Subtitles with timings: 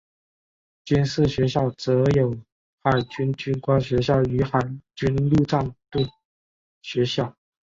[0.83, 2.35] 军事学校则有
[2.81, 4.57] 海军军官学校与海
[4.95, 6.07] 军陆战队
[6.81, 7.37] 学校。